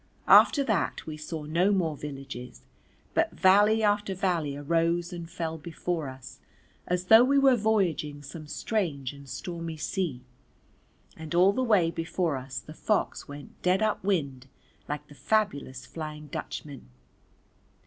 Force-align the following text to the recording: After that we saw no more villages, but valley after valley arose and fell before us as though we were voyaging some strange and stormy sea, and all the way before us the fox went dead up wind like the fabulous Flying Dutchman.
After 0.27 0.63
that 0.63 1.05
we 1.05 1.15
saw 1.15 1.43
no 1.43 1.71
more 1.71 1.95
villages, 1.95 2.63
but 3.13 3.31
valley 3.33 3.83
after 3.83 4.15
valley 4.15 4.57
arose 4.57 5.13
and 5.13 5.29
fell 5.29 5.59
before 5.59 6.09
us 6.09 6.39
as 6.87 7.05
though 7.05 7.23
we 7.23 7.37
were 7.37 7.55
voyaging 7.55 8.23
some 8.23 8.47
strange 8.47 9.13
and 9.13 9.29
stormy 9.29 9.77
sea, 9.77 10.23
and 11.15 11.35
all 11.35 11.53
the 11.53 11.61
way 11.61 11.91
before 11.91 12.35
us 12.35 12.59
the 12.59 12.73
fox 12.73 13.27
went 13.27 13.61
dead 13.61 13.83
up 13.83 14.03
wind 14.03 14.47
like 14.89 15.05
the 15.07 15.13
fabulous 15.13 15.85
Flying 15.85 16.25
Dutchman. 16.29 16.89